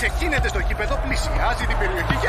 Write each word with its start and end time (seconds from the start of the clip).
Η 0.00 0.02
μπάλα 0.02 0.16
ξεκίνεται 0.16 0.48
στο 0.48 0.62
κήπεδο, 0.62 1.00
πλησιάζει 1.06 1.66
την 1.66 1.78
περιοχή 1.78 2.16
και... 2.20 2.28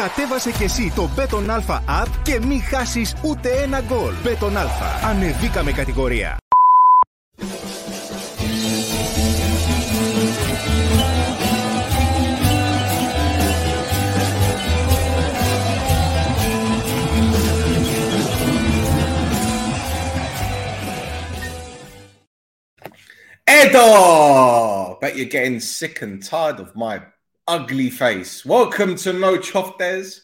Κατέβασε 0.00 0.50
και 0.50 0.64
εσύ 0.64 0.92
το 0.94 1.08
Beton 1.16 1.50
Alpha 1.50 2.02
App 2.02 2.08
και 2.22 2.40
μην 2.40 2.62
χάσεις 2.62 3.14
ούτε 3.22 3.48
ένα 3.48 3.80
γκολ. 3.80 4.14
Beton 4.24 4.52
Alpha. 4.52 5.08
Ανεβήκαμε 5.08 5.72
κατηγορία. 5.72 6.36
Edo! 23.56 24.98
Bet 25.00 25.16
you're 25.16 25.24
getting 25.24 25.60
sick 25.60 26.02
and 26.02 26.22
tired 26.22 26.60
of 26.60 26.76
my 26.76 27.00
ugly 27.48 27.88
face. 27.88 28.44
Welcome 28.44 28.96
to 28.96 29.14
No 29.14 29.38
Choftes, 29.38 30.20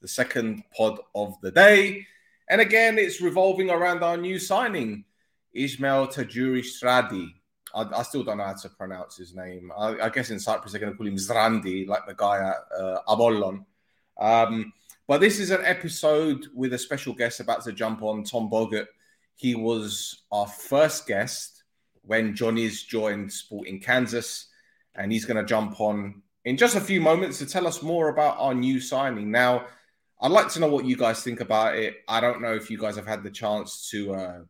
the 0.00 0.08
second 0.08 0.64
pod 0.76 0.98
of 1.14 1.40
the 1.42 1.52
day. 1.52 2.04
And 2.50 2.60
again, 2.60 2.98
it's 2.98 3.20
revolving 3.20 3.70
around 3.70 4.02
our 4.02 4.16
new 4.16 4.36
signing, 4.36 5.04
Ismael 5.52 6.08
Tajouri 6.08 6.64
Stradi. 6.64 7.28
I, 7.72 8.00
I, 8.00 8.02
still 8.02 8.24
don't 8.24 8.38
know 8.38 8.46
how 8.46 8.54
to 8.54 8.68
pronounce 8.70 9.16
his 9.16 9.32
name. 9.32 9.70
I, 9.78 10.00
I 10.00 10.08
guess 10.08 10.30
in 10.30 10.40
Cyprus 10.40 10.72
they're 10.72 10.80
going 10.80 10.92
to 10.92 10.96
call 10.96 11.06
him 11.06 11.16
Zrandi, 11.16 11.86
like 11.86 12.06
the 12.08 12.14
guy 12.14 12.38
at 12.38 12.80
uh, 12.80 12.98
Apollon. 13.06 13.64
Um, 14.18 14.72
but 15.06 15.20
this 15.20 15.38
is 15.38 15.52
an 15.52 15.64
episode 15.64 16.46
with 16.52 16.72
a 16.72 16.78
special 16.78 17.14
guest 17.14 17.38
about 17.38 17.62
to 17.62 17.72
jump 17.72 18.02
on, 18.02 18.24
Tom 18.24 18.50
Bogert. 18.50 18.86
He 19.36 19.54
was 19.54 20.22
our 20.32 20.48
first 20.48 21.06
guest 21.06 21.61
when 22.04 22.34
Johnny's 22.34 22.82
joined 22.82 23.32
Sporting 23.32 23.80
Kansas, 23.80 24.46
and 24.94 25.12
he's 25.12 25.24
going 25.24 25.36
to 25.36 25.44
jump 25.44 25.80
on 25.80 26.22
in 26.44 26.56
just 26.56 26.76
a 26.76 26.80
few 26.80 27.00
moments 27.00 27.38
to 27.38 27.46
tell 27.46 27.66
us 27.66 27.82
more 27.82 28.08
about 28.08 28.36
our 28.38 28.54
new 28.54 28.80
signing. 28.80 29.30
Now, 29.30 29.66
I'd 30.20 30.30
like 30.30 30.48
to 30.50 30.60
know 30.60 30.68
what 30.68 30.84
you 30.84 30.96
guys 30.96 31.22
think 31.22 31.40
about 31.40 31.76
it. 31.76 31.96
I 32.08 32.20
don't 32.20 32.42
know 32.42 32.54
if 32.54 32.70
you 32.70 32.78
guys 32.78 32.96
have 32.96 33.06
had 33.06 33.22
the 33.22 33.30
chance 33.30 33.88
to 33.90 34.14
uh, 34.14 34.40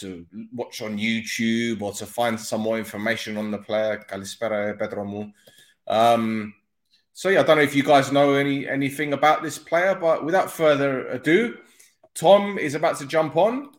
to 0.00 0.26
watch 0.52 0.82
on 0.82 0.98
YouTube 0.98 1.82
or 1.82 1.92
to 1.92 2.06
find 2.06 2.38
some 2.38 2.60
more 2.60 2.78
information 2.78 3.36
on 3.36 3.50
the 3.50 3.58
player. 3.58 4.04
Kalispera 4.08 4.78
Pedromu. 4.78 5.32
Um, 5.86 6.54
so 7.12 7.28
yeah, 7.28 7.40
I 7.40 7.42
don't 7.44 7.58
know 7.58 7.62
if 7.62 7.74
you 7.74 7.82
guys 7.82 8.12
know 8.12 8.34
any 8.34 8.68
anything 8.68 9.12
about 9.12 9.42
this 9.42 9.58
player, 9.58 9.94
but 9.94 10.24
without 10.24 10.50
further 10.50 11.06
ado, 11.08 11.58
Tom 12.14 12.58
is 12.58 12.74
about 12.74 12.98
to 12.98 13.06
jump 13.06 13.36
on. 13.36 13.70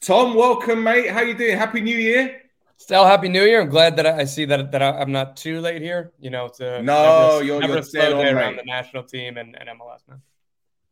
Tom, 0.00 0.34
welcome, 0.34 0.84
mate. 0.84 1.10
How 1.10 1.22
you 1.22 1.34
doing? 1.34 1.58
Happy 1.58 1.80
New 1.80 1.96
Year. 1.96 2.42
Still, 2.76 3.04
happy 3.04 3.28
New 3.28 3.42
Year! 3.42 3.60
I'm 3.60 3.68
glad 3.68 3.96
that 3.96 4.06
I, 4.06 4.24
see 4.24 4.44
that 4.44 4.70
that 4.70 4.80
I, 4.80 5.02
am 5.02 5.10
not 5.10 5.36
too 5.36 5.60
late 5.60 5.82
here. 5.82 6.12
You 6.20 6.30
know, 6.30 6.48
to 6.56 6.80
no, 6.82 7.30
never, 7.32 7.44
you're, 7.44 7.60
never 7.60 7.72
you're 7.74 7.82
dead 7.82 8.12
on, 8.12 8.24
around 8.24 8.54
mate. 8.54 8.64
the 8.64 8.66
national 8.66 9.02
team 9.02 9.36
and, 9.36 9.58
and 9.58 9.68
MLS, 9.70 10.08
man. 10.08 10.22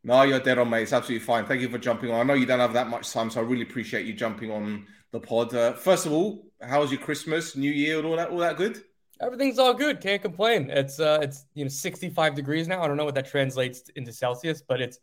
No, 0.02 0.22
you're 0.22 0.40
dead 0.40 0.58
on, 0.58 0.68
mate. 0.68 0.82
It's 0.82 0.92
absolutely 0.92 1.24
fine. 1.24 1.46
Thank 1.46 1.60
you 1.60 1.68
for 1.68 1.78
jumping 1.78 2.10
on. 2.10 2.18
I 2.18 2.22
know 2.24 2.34
you 2.34 2.46
don't 2.46 2.58
have 2.58 2.72
that 2.72 2.88
much 2.88 3.12
time, 3.12 3.30
so 3.30 3.40
I 3.40 3.44
really 3.44 3.62
appreciate 3.62 4.06
you 4.06 4.12
jumping 4.12 4.50
on 4.50 4.86
the 5.12 5.20
pod. 5.20 5.54
Uh, 5.54 5.74
first 5.74 6.04
of 6.04 6.12
all, 6.12 6.44
how 6.60 6.80
was 6.80 6.90
your 6.90 7.00
Christmas, 7.00 7.54
New 7.54 7.70
Year, 7.70 7.98
and 7.98 8.06
all 8.08 8.16
that? 8.16 8.30
All 8.30 8.38
that 8.38 8.56
good? 8.56 8.82
Everything's 9.20 9.60
all 9.60 9.72
good. 9.72 10.00
Can't 10.00 10.20
complain. 10.20 10.68
It's 10.68 10.98
uh, 10.98 11.20
it's 11.22 11.46
you 11.54 11.64
know 11.64 11.68
65 11.68 12.34
degrees 12.34 12.66
now. 12.66 12.82
I 12.82 12.88
don't 12.88 12.96
know 12.96 13.04
what 13.04 13.14
that 13.14 13.26
translates 13.26 13.88
into 13.94 14.12
Celsius, 14.12 14.60
but 14.60 14.80
it's 14.80 14.98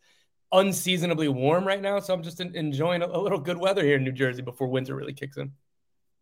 unseasonably 0.54 1.28
warm 1.28 1.66
right 1.66 1.82
now. 1.82 2.00
So 2.00 2.14
I'm 2.14 2.22
just 2.22 2.40
enjoying 2.40 3.02
a, 3.02 3.06
a 3.06 3.20
little 3.20 3.40
good 3.40 3.58
weather 3.58 3.84
here 3.84 3.96
in 3.96 4.04
New 4.04 4.12
Jersey 4.12 4.40
before 4.40 4.68
winter 4.68 4.94
really 4.94 5.12
kicks 5.12 5.36
in. 5.36 5.52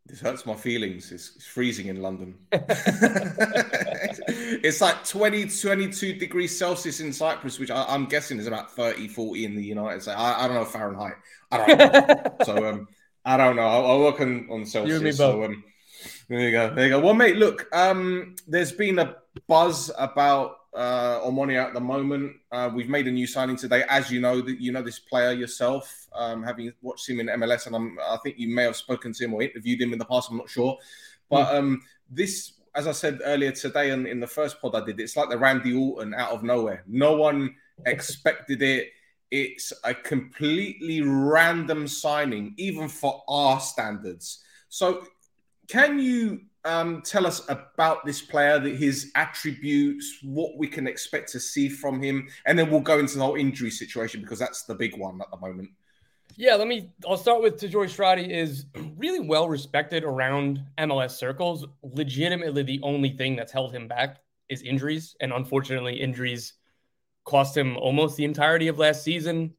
This 0.06 0.20
hurts 0.20 0.47
my 0.47 0.54
feelings. 0.54 1.12
It's, 1.12 1.37
it's 1.37 1.47
freezing 1.47 1.87
in 1.87 2.03
London. 2.03 2.34
it's 2.53 4.81
like 4.81 5.04
20, 5.04 5.47
22 5.47 6.15
degrees 6.15 6.59
Celsius 6.59 6.98
in 6.98 7.12
Cyprus, 7.12 7.60
which 7.60 7.71
I, 7.71 7.94
am 7.94 8.06
guessing 8.06 8.38
is 8.38 8.48
about 8.48 8.72
30, 8.72 9.06
40 9.06 9.44
in 9.44 9.54
the 9.54 9.62
United 9.62 10.03
States. 10.03 10.19
I, 10.19 10.44
I 10.44 10.48
don't 10.48 10.56
know 10.56 10.65
Fahrenheit. 10.65 11.15
I 11.53 11.66
don't 11.66 11.78
know. 11.78 12.34
so 12.44 12.69
um, 12.69 12.88
I 13.25 13.37
don't 13.37 13.54
know. 13.54 13.62
I, 13.62 13.78
I 13.78 13.97
work 13.98 14.21
on, 14.21 14.48
on 14.50 14.66
Celsius. 14.66 15.19
So 15.19 15.44
um, 15.44 15.62
there 16.28 16.40
you 16.40 16.50
go. 16.50 16.74
There 16.74 16.84
you 16.84 16.90
go. 16.90 17.00
Well, 17.00 17.14
mate, 17.14 17.36
look, 17.36 17.68
um, 17.72 18.36
there's 18.46 18.72
been 18.72 18.98
a 18.98 19.16
buzz 19.46 19.90
about 19.98 20.56
uh, 20.74 21.20
Omonia 21.20 21.66
at 21.66 21.74
the 21.74 21.80
moment. 21.80 22.36
Uh, 22.50 22.70
we've 22.72 22.88
made 22.88 23.06
a 23.06 23.10
new 23.10 23.26
signing 23.26 23.56
today, 23.56 23.84
as 23.88 24.10
you 24.10 24.20
know. 24.20 24.41
That 24.41 24.60
you 24.60 24.72
know 24.72 24.82
this 24.82 24.98
player 24.98 25.32
yourself, 25.32 26.08
um, 26.14 26.42
having 26.42 26.72
watched 26.80 27.08
him 27.08 27.20
in 27.20 27.26
MLS, 27.26 27.66
and 27.66 27.76
I'm, 27.76 27.98
i 28.00 28.16
think 28.22 28.38
you 28.38 28.54
may 28.54 28.64
have 28.64 28.76
spoken 28.76 29.12
to 29.12 29.24
him 29.24 29.34
or 29.34 29.42
interviewed 29.42 29.80
him 29.80 29.92
in 29.92 29.98
the 29.98 30.04
past. 30.04 30.30
I'm 30.30 30.38
not 30.38 30.48
sure, 30.48 30.78
but 31.28 31.50
hmm. 31.50 31.56
um, 31.56 31.82
this, 32.10 32.54
as 32.74 32.86
I 32.86 32.92
said 32.92 33.20
earlier 33.24 33.52
today, 33.52 33.91
and 33.91 34.06
in 34.06 34.20
the 34.20 34.26
first 34.26 34.60
pod 34.60 34.74
I 34.74 34.84
did, 34.84 35.00
it's 35.00 35.16
like 35.16 35.28
the 35.28 35.38
Randy 35.38 35.74
Orton 35.74 36.14
out 36.14 36.30
of 36.30 36.42
nowhere. 36.42 36.84
No 36.86 37.16
one 37.16 37.54
expected 37.86 38.62
it. 38.62 38.88
It's 39.30 39.72
a 39.84 39.94
completely 39.94 41.00
random 41.00 41.88
signing, 41.88 42.54
even 42.58 42.88
for 42.88 43.22
our 43.28 43.60
standards. 43.60 44.42
So, 44.68 45.06
can 45.68 45.98
you 45.98 46.42
um, 46.64 47.02
tell 47.02 47.26
us 47.26 47.42
about 47.48 48.04
this 48.04 48.22
player, 48.22 48.58
that 48.58 48.76
his 48.76 49.10
attributes, 49.14 50.18
what 50.22 50.56
we 50.56 50.68
can 50.68 50.86
expect 50.86 51.30
to 51.32 51.40
see 51.40 51.68
from 51.68 52.00
him, 52.00 52.28
and 52.46 52.58
then 52.58 52.70
we'll 52.70 52.80
go 52.80 52.98
into 52.98 53.18
the 53.18 53.24
whole 53.24 53.34
injury 53.34 53.70
situation 53.70 54.20
because 54.20 54.38
that's 54.38 54.64
the 54.64 54.74
big 54.74 54.96
one 54.96 55.20
at 55.20 55.30
the 55.30 55.38
moment. 55.38 55.70
Yeah, 56.36 56.54
let 56.54 56.68
me. 56.68 56.90
I'll 57.06 57.16
start 57.16 57.42
with 57.42 57.60
Tajouri-Shradi 57.60 58.30
is 58.30 58.66
really 58.96 59.20
well 59.20 59.48
respected 59.48 60.04
around 60.04 60.62
MLS 60.78 61.12
circles. 61.12 61.66
Legitimately, 61.82 62.62
the 62.62 62.80
only 62.82 63.10
thing 63.10 63.36
that's 63.36 63.52
held 63.52 63.72
him 63.74 63.88
back 63.88 64.18
is 64.48 64.62
injuries, 64.62 65.16
and 65.20 65.32
unfortunately, 65.32 66.00
injuries 66.00 66.54
cost 67.24 67.56
him 67.56 67.76
almost 67.76 68.16
the 68.16 68.24
entirety 68.24 68.68
of 68.68 68.78
last 68.78 69.02
season. 69.02 69.52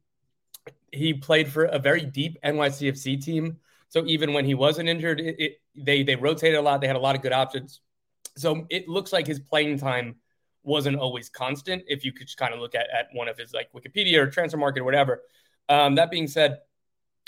He 0.92 1.14
played 1.14 1.48
for 1.48 1.64
a 1.64 1.78
very 1.78 2.04
deep 2.04 2.38
NYCFC 2.44 3.22
team 3.22 3.58
so 3.94 4.04
even 4.06 4.32
when 4.32 4.44
he 4.44 4.54
wasn't 4.54 4.88
injured, 4.88 5.20
it, 5.20 5.36
it, 5.38 5.52
they 5.76 6.02
they 6.02 6.16
rotated 6.16 6.58
a 6.58 6.60
lot. 6.60 6.80
They 6.80 6.88
had 6.88 6.96
a 6.96 6.98
lot 6.98 7.14
of 7.14 7.22
good 7.22 7.32
options. 7.32 7.80
So 8.36 8.66
it 8.68 8.88
looks 8.88 9.12
like 9.12 9.24
his 9.24 9.38
playing 9.38 9.78
time 9.78 10.16
wasn't 10.64 10.96
always 10.96 11.28
constant. 11.28 11.84
If 11.86 12.04
you 12.04 12.10
could 12.10 12.26
just 12.26 12.36
kind 12.36 12.52
of 12.52 12.58
look 12.58 12.74
at, 12.74 12.88
at 12.90 13.06
one 13.12 13.28
of 13.28 13.38
his 13.38 13.54
like 13.54 13.68
Wikipedia 13.72 14.18
or 14.18 14.26
Transfermarkt 14.26 14.78
or 14.78 14.82
whatever. 14.82 15.22
Um, 15.68 15.94
that 15.94 16.10
being 16.10 16.26
said, 16.26 16.58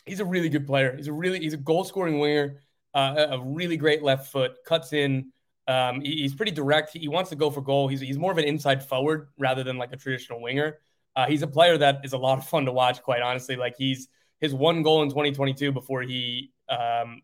he's 0.07 0.19
a 0.19 0.25
really 0.25 0.49
good 0.49 0.67
player. 0.67 0.97
He's 0.97 1.07
a 1.07 1.13
really 1.13 1.39
he's 1.39 1.53
a 1.53 1.57
goal 1.57 1.85
scoring 1.85 2.19
winger, 2.19 2.63
uh, 2.95 3.29
a 3.31 3.41
really 3.41 3.77
great 3.77 4.03
left 4.03 4.33
foot, 4.33 4.57
cuts 4.67 4.93
in. 4.93 5.31
Um, 5.69 6.01
he, 6.01 6.23
he's 6.23 6.35
pretty 6.35 6.51
direct. 6.51 6.91
He, 6.93 6.99
he, 6.99 7.09
wants 7.09 7.31
to 7.31 7.37
go 7.37 7.49
for 7.49 7.61
goal. 7.61 7.87
He's 7.87 8.01
he's 8.01 8.19
more 8.19 8.33
of 8.33 8.39
an 8.39 8.45
inside 8.45 8.83
forward 8.85 9.29
rather 9.39 9.63
than 9.63 9.79
like 9.79 9.93
a 9.93 9.97
traditional 9.97 10.43
winger. 10.43 10.81
Uh, 11.15 11.27
he's 11.27 11.43
a 11.43 11.47
player 11.47 11.79
that 11.79 12.01
is 12.03 12.13
a 12.13 12.19
lot 12.19 12.39
of 12.39 12.47
fun 12.49 12.65
to 12.65 12.73
watch. 12.73 13.01
Quite 13.05 13.23
honestly, 13.23 13.55
like 13.55 13.77
he's 13.79 14.09
his 14.41 14.53
one 14.53 14.83
goal 14.83 15.05
in 15.05 15.11
2022 15.11 15.71
before 15.71 16.03
he 16.03 16.51
um, 16.69 17.23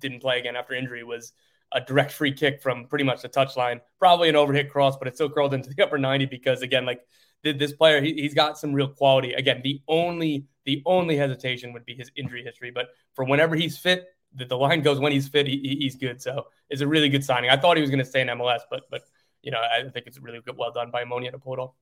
didn't 0.00 0.20
play 0.20 0.38
again 0.38 0.56
after 0.56 0.74
injury 0.74 1.04
was 1.04 1.32
a 1.72 1.80
direct 1.80 2.12
free 2.12 2.32
kick 2.32 2.60
from 2.60 2.86
pretty 2.86 3.04
much 3.04 3.22
the 3.22 3.28
touchline, 3.28 3.80
probably 3.98 4.28
an 4.28 4.34
overhit 4.34 4.68
cross, 4.68 4.96
but 4.96 5.06
it 5.06 5.14
still 5.14 5.30
curled 5.30 5.54
into 5.54 5.70
the 5.70 5.82
upper 5.84 5.98
90 5.98 6.26
because 6.26 6.62
again, 6.62 6.84
like 6.84 7.00
this 7.42 7.72
player, 7.72 8.00
he, 8.02 8.22
has 8.22 8.34
got 8.34 8.58
some 8.58 8.72
real 8.72 8.88
quality. 8.88 9.32
Again, 9.32 9.60
the 9.62 9.80
only 9.88 10.46
the 10.66 10.82
only 10.84 11.16
hesitation 11.16 11.72
would 11.72 11.86
be 11.86 11.94
his 11.94 12.10
injury 12.16 12.44
history, 12.44 12.70
but 12.70 12.88
for 13.14 13.24
whenever 13.24 13.56
he's 13.56 13.78
fit, 13.78 14.06
the, 14.34 14.44
the 14.44 14.56
line 14.56 14.82
goes 14.82 15.00
when 15.00 15.10
he's 15.10 15.26
fit, 15.26 15.46
he, 15.46 15.76
he's 15.80 15.96
good. 15.96 16.20
So 16.20 16.46
it's 16.68 16.82
a 16.82 16.86
really 16.86 17.08
good 17.08 17.24
signing. 17.24 17.50
I 17.50 17.56
thought 17.56 17.76
he 17.76 17.80
was 17.80 17.90
going 17.90 18.00
to 18.00 18.04
stay 18.04 18.20
in 18.20 18.28
MLS, 18.28 18.60
but 18.70 18.82
but 18.90 19.02
you 19.42 19.50
know 19.50 19.58
I 19.58 19.88
think 19.88 20.06
it's 20.06 20.18
really 20.18 20.40
good, 20.40 20.56
well 20.58 20.72
done 20.72 20.90
by 20.90 21.04
Omonia 21.04 21.30
to 21.30 21.38
pull 21.38 21.54
it 21.54 21.60
off. 21.60 21.72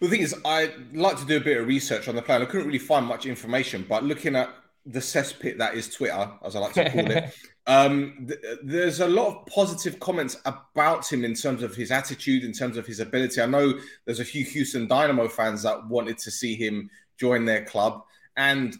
the 0.00 0.08
thing 0.08 0.20
is, 0.20 0.34
I 0.44 0.72
like 0.92 1.18
to 1.18 1.26
do 1.26 1.38
a 1.38 1.40
bit 1.40 1.58
of 1.58 1.66
research 1.66 2.08
on 2.08 2.14
the 2.14 2.22
player. 2.22 2.40
I 2.40 2.44
couldn't 2.44 2.66
really 2.66 2.78
find 2.78 3.04
much 3.04 3.26
information, 3.26 3.84
but 3.88 4.04
looking 4.04 4.36
at 4.36 4.54
the 4.86 5.00
cesspit 5.00 5.58
that 5.58 5.74
is 5.74 5.92
Twitter, 5.92 6.30
as 6.44 6.56
I 6.56 6.60
like 6.60 6.72
to 6.74 6.90
call 6.90 7.10
it, 7.10 7.34
um, 7.66 8.26
th- 8.26 8.40
there's 8.62 9.00
a 9.00 9.08
lot 9.08 9.28
of 9.28 9.46
positive 9.46 10.00
comments 10.00 10.36
about 10.44 11.10
him 11.10 11.24
in 11.24 11.34
terms 11.34 11.62
of 11.62 11.74
his 11.74 11.90
attitude, 11.90 12.44
in 12.44 12.52
terms 12.52 12.76
of 12.76 12.86
his 12.86 13.00
ability. 13.00 13.40
I 13.40 13.46
know 13.46 13.74
there's 14.04 14.20
a 14.20 14.24
few 14.24 14.44
Houston 14.44 14.86
Dynamo 14.88 15.28
fans 15.28 15.62
that 15.62 15.86
wanted 15.88 16.18
to 16.18 16.30
see 16.30 16.54
him 16.54 16.90
join 17.18 17.44
their 17.44 17.64
club. 17.64 18.02
And 18.36 18.74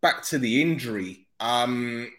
back 0.00 0.22
to 0.26 0.38
the 0.38 0.62
injury, 0.62 1.26
Um, 1.40 2.12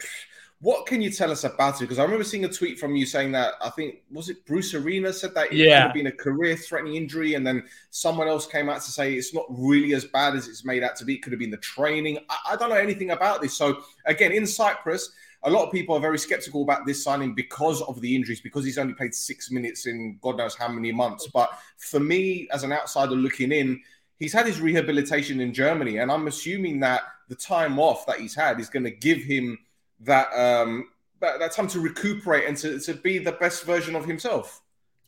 what 0.63 0.86
can 0.86 1.01
you 1.01 1.10
tell 1.10 1.30
us 1.30 1.44
about 1.44 1.75
it? 1.75 1.81
Because 1.81 2.00
I 2.00 2.04
remember 2.04 2.24
seeing 2.24 2.45
a 2.45 2.50
tweet 2.50 2.80
from 2.80 2.95
you 2.95 3.06
saying 3.06 3.33
that 3.33 3.56
I 3.62 3.69
think 3.69 3.98
was 4.10 4.30
it 4.30 4.45
Bruce 4.45 4.74
Arena 4.74 5.12
said 5.12 5.36
that 5.36 5.51
it 5.51 5.57
yeah. 5.57 5.65
could 5.65 5.83
have 5.83 5.94
been 5.94 6.07
a 6.07 6.12
career-threatening 6.13 6.95
injury, 6.95 7.33
and 7.33 7.45
then 7.45 7.65
someone 7.89 8.30
else 8.30 8.48
came 8.48 8.69
out 8.69 8.81
to 8.81 8.89
say 8.89 9.13
it's 9.13 9.33
not 9.33 9.45
really 9.50 9.94
as 9.94 10.06
bad 10.06 10.36
as 10.36 10.48
it's 10.48 10.63
made 10.63 10.81
out 10.81 10.95
to 10.95 11.04
be. 11.04 11.15
It 11.15 11.21
could 11.21 11.33
have 11.33 11.39
been 11.39 11.51
the 11.51 11.57
training. 11.57 12.18
I, 12.30 12.51
I 12.51 12.56
don't 12.56 12.69
know 12.69 12.77
anything 12.77 13.12
about 13.12 13.42
this. 13.42 13.54
So 13.57 13.81
again, 14.06 14.31
in 14.31 14.48
Cyprus, 14.48 15.12
a 15.44 15.50
lot 15.50 15.65
of 15.65 15.74
people 15.74 15.98
are 15.98 16.00
very 16.00 16.18
skeptical 16.18 16.63
about 16.63 16.86
this 16.86 17.04
signing 17.04 17.36
because 17.36 17.81
of 17.81 18.00
the 18.00 18.15
injuries, 18.15 18.39
because 18.39 18.63
he's 18.63 18.77
only 18.77 18.94
played 18.94 19.13
six 19.13 19.51
minutes 19.51 19.86
in 19.86 20.18
God 20.21 20.38
knows 20.38 20.56
how 20.56 20.69
many 20.69 20.94
months. 20.94 21.27
But 21.27 21.50
for 21.75 22.00
me, 22.00 22.48
as 22.54 22.63
an 22.63 22.71
outsider 22.71 23.15
looking 23.15 23.51
in, 23.51 23.81
he's 24.18 24.31
had 24.31 24.45
his 24.45 24.62
rehabilitation 24.62 25.42
in 25.42 25.54
Germany, 25.54 25.98
and 25.98 26.10
I'm 26.10 26.27
assuming 26.27 26.80
that 26.80 27.01
the 27.27 27.36
time 27.36 27.80
off 27.80 28.06
that 28.06 28.21
he's 28.21 28.33
had 28.33 28.62
is 28.62 28.69
going 28.69 28.86
to 28.86 28.92
give 28.92 29.18
him 29.18 29.60
that 30.03 30.31
um 30.33 30.88
that, 31.23 31.39
that 31.39 31.53
time 31.53 31.67
to 31.69 31.79
recuperate 31.79 32.47
and 32.47 32.57
to, 32.57 32.79
to 32.79 32.94
be 32.94 33.17
the 33.17 33.31
best 33.31 33.63
version 33.63 33.95
of 33.95 34.05
himself. 34.05 34.61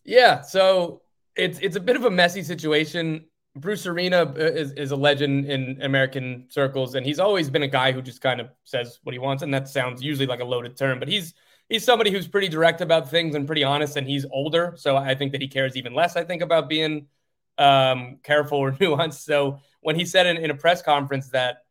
Yeah, 0.03 0.41
so 0.41 1.01
it's 1.35 1.59
it's 1.59 1.75
a 1.75 1.79
bit 1.79 1.95
of 1.95 2.05
a 2.05 2.11
messy 2.11 2.41
situation. 2.43 3.25
Bruce 3.57 3.85
Arena 3.85 4.23
uh, 4.23 4.33
is, 4.33 4.73
is 4.73 4.91
a 4.91 4.95
legend 4.95 5.45
in 5.45 5.81
American 5.81 6.45
circles, 6.49 6.95
and 6.95 7.05
he's 7.05 7.19
always 7.19 7.49
been 7.49 7.63
a 7.63 7.67
guy 7.67 7.91
who 7.91 8.01
just 8.01 8.21
kind 8.21 8.41
of 8.41 8.49
says 8.63 8.99
what 9.03 9.13
he 9.13 9.19
wants, 9.19 9.43
and 9.43 9.53
that 9.53 9.67
sounds 9.67 10.01
usually 10.01 10.25
like 10.25 10.41
a 10.41 10.45
loaded 10.45 10.75
term, 10.77 10.99
but 10.99 11.07
he's 11.07 11.33
he's 11.69 11.83
somebody 11.83 12.11
who's 12.11 12.27
pretty 12.27 12.49
direct 12.49 12.81
about 12.81 13.09
things 13.09 13.35
and 13.35 13.45
pretty 13.45 13.63
honest, 13.63 13.97
and 13.97 14.07
he's 14.07 14.25
older, 14.31 14.73
so 14.77 14.95
I 14.95 15.15
think 15.15 15.31
that 15.31 15.41
he 15.41 15.47
cares 15.47 15.75
even 15.75 15.93
less. 15.93 16.15
I 16.15 16.23
think 16.23 16.41
about 16.41 16.69
being 16.69 17.07
um, 17.57 18.19
careful 18.23 18.57
or 18.57 18.71
nuanced. 18.73 19.23
So 19.23 19.59
when 19.81 19.95
he 19.95 20.05
said 20.05 20.27
in, 20.27 20.37
in 20.37 20.51
a 20.51 20.55
press 20.55 20.81
conference 20.81 21.29
that 21.29 21.63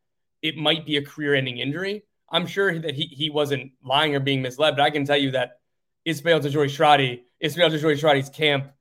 it 0.42 0.56
might 0.56 0.84
be 0.84 0.96
a 0.96 1.02
career-ending 1.02 1.58
injury, 1.58 2.04
I'm 2.30 2.46
sure 2.46 2.78
that 2.78 2.94
he 2.94 3.06
he 3.06 3.30
wasn't 3.30 3.72
lying 3.84 4.14
or 4.14 4.20
being 4.20 4.42
misled, 4.42 4.76
but 4.76 4.82
I 4.82 4.90
can 4.90 5.04
tell 5.04 5.16
you 5.16 5.32
that 5.32 5.60
Ismael 6.04 6.40
Tajouri-Shradi, 6.40 7.22
Ismael 7.40 7.70
Tajouri-Shradi's 7.70 8.28
camp 8.30 8.72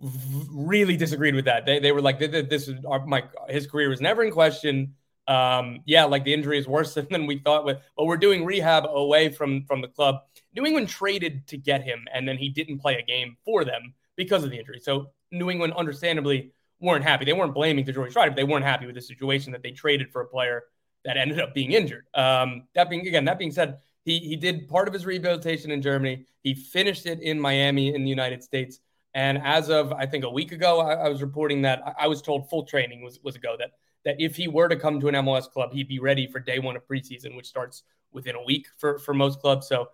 really 0.00 0.96
disagreed 0.96 1.34
with 1.34 1.46
that. 1.46 1.64
They, 1.64 1.78
they 1.78 1.92
were 1.92 2.02
like, 2.02 2.18
this 2.18 2.68
is 2.68 2.84
our, 2.84 3.04
my 3.06 3.24
his 3.48 3.66
career 3.66 3.88
was 3.88 4.00
never 4.00 4.22
in 4.22 4.30
question. 4.30 4.94
Um, 5.28 5.80
yeah, 5.86 6.04
like 6.04 6.24
the 6.24 6.34
injury 6.34 6.58
is 6.58 6.68
worse 6.68 6.94
than 7.10 7.26
we 7.26 7.38
thought. 7.38 7.64
But 7.64 8.04
we're 8.04 8.16
doing 8.16 8.44
rehab 8.44 8.84
away 8.86 9.30
from 9.30 9.64
from 9.64 9.80
the 9.80 9.88
club. 9.88 10.22
New 10.54 10.66
England 10.66 10.88
traded 10.88 11.46
to 11.48 11.56
get 11.56 11.82
him, 11.82 12.06
and 12.12 12.26
then 12.28 12.36
he 12.36 12.48
didn't 12.48 12.78
play 12.78 12.96
a 12.96 13.02
game 13.02 13.36
for 13.44 13.64
them 13.64 13.94
because 14.16 14.44
of 14.44 14.50
the 14.50 14.58
injury. 14.58 14.80
So 14.80 15.10
New 15.30 15.50
England, 15.50 15.74
understandably, 15.74 16.52
weren't 16.80 17.04
happy. 17.04 17.24
They 17.24 17.32
weren't 17.32 17.54
blaming 17.54 17.84
Tajouri-Shradi, 17.84 18.28
but 18.28 18.36
they 18.36 18.44
weren't 18.44 18.64
happy 18.64 18.86
with 18.86 18.94
the 18.94 19.02
situation 19.02 19.52
that 19.52 19.62
they 19.62 19.70
traded 19.70 20.10
for 20.10 20.22
a 20.22 20.26
player 20.26 20.64
that 21.06 21.16
ended 21.16 21.40
up 21.40 21.54
being 21.54 21.72
injured. 21.72 22.04
Um, 22.14 22.64
that 22.74 22.90
being 22.90 23.06
again, 23.06 23.24
that 23.24 23.38
being 23.38 23.52
said, 23.52 23.78
he 24.04 24.18
he 24.18 24.36
did 24.36 24.68
part 24.68 24.88
of 24.88 24.92
his 24.92 25.06
rehabilitation 25.06 25.70
in 25.70 25.80
Germany. 25.80 26.26
He 26.42 26.54
finished 26.54 27.06
it 27.06 27.22
in 27.22 27.40
Miami 27.40 27.94
in 27.94 28.02
the 28.02 28.10
United 28.10 28.42
States. 28.42 28.80
And 29.14 29.38
as 29.38 29.70
of 29.70 29.92
I 29.92 30.04
think 30.04 30.24
a 30.24 30.30
week 30.30 30.52
ago, 30.52 30.80
I, 30.80 30.94
I 30.94 31.08
was 31.08 31.22
reporting 31.22 31.62
that 31.62 31.80
I, 31.86 32.04
I, 32.04 32.06
was 32.08 32.20
told 32.20 32.50
full 32.50 32.64
training 32.64 33.02
was 33.02 33.20
was 33.22 33.36
a 33.36 33.38
go. 33.38 33.56
That 33.56 33.70
that 34.04 34.16
if 34.18 34.36
he 34.36 34.48
were 34.48 34.68
to 34.68 34.76
come 34.76 35.00
to 35.00 35.08
an 35.08 35.14
MLS 35.14 35.48
club, 35.48 35.72
he'd 35.72 35.88
be 35.88 36.00
ready 36.00 36.26
for 36.26 36.40
day 36.40 36.58
one 36.58 36.76
of 36.76 36.86
preseason, 36.86 37.36
which 37.36 37.46
starts 37.46 37.84
within 38.12 38.34
a 38.34 38.42
week 38.42 38.66
for 38.76 38.98
for 38.98 39.14
most 39.14 39.40
clubs. 39.40 39.68
So 39.68 39.88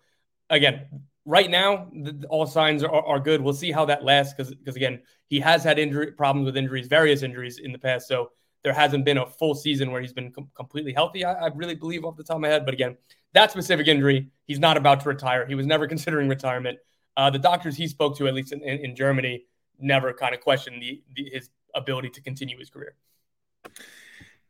again, 0.49 0.87
right 1.26 1.50
now, 1.50 1.88
the, 1.93 2.26
all 2.31 2.47
signs 2.47 2.82
are, 2.82 2.91
are 2.91 3.20
good. 3.20 3.43
We'll 3.43 3.53
see 3.53 3.70
how 3.70 3.85
that 3.85 4.03
lasts 4.03 4.32
because 4.32 4.55
because 4.55 4.76
again, 4.76 5.03
he 5.29 5.41
has 5.41 5.62
had 5.62 5.79
injury 5.79 6.12
problems 6.12 6.47
with 6.47 6.56
injuries, 6.56 6.88
various 6.88 7.23
injuries 7.23 7.59
in 7.59 7.70
the 7.70 7.79
past. 7.79 8.09
So 8.09 8.31
there 8.64 8.73
hasn't 8.73 9.05
been 9.05 9.19
a 9.19 9.26
full 9.26 9.55
season 9.55 9.91
where 9.91 10.00
he's 10.00 10.12
been 10.12 10.31
com- 10.31 10.50
completely 10.55 10.93
healthy. 10.93 11.25
I, 11.25 11.32
I, 11.32 11.50
really 11.55 11.75
believe 11.75 12.05
off 12.05 12.17
the 12.17 12.23
top 12.23 12.37
of 12.37 12.43
my 12.43 12.49
head. 12.49 12.64
But 12.64 12.75
again, 12.75 12.97
that 13.32 13.50
specific 13.50 13.88
injury, 13.88 14.29
he's 14.47 14.59
not 14.59 14.76
about 14.76 15.00
to 15.00 15.09
retire. 15.09 15.47
He 15.47 15.55
was 15.55 15.67
never 15.67 15.87
considering 15.94 16.29
retirement. 16.29 16.79
Uh, 17.17 17.31
the 17.31 17.38
doctors 17.38 17.76
he 17.76 17.88
spoke 17.88 18.17
to, 18.19 18.29
at 18.29 18.35
least 18.35 18.53
in, 18.53 18.62
in, 18.62 18.79
in 18.85 18.97
Germany, 18.97 19.44
never 19.79 20.12
kind 20.12 20.35
of 20.35 20.41
questioned 20.41 20.81
the, 20.81 21.03
the, 21.17 21.31
his 21.32 21.50
ability 21.75 22.11
to 22.11 22.20
continue 22.20 22.59
his 22.59 22.70
career. 22.70 22.94